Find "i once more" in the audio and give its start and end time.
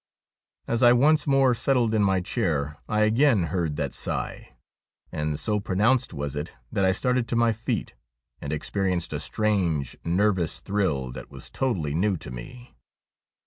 0.81-1.53